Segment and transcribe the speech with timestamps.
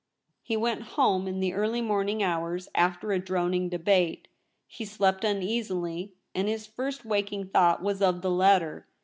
[0.41, 4.27] He went home in the early morning hours, after a droning debate.
[4.65, 8.87] He slept uneasily, and his first waking thought was of the letter.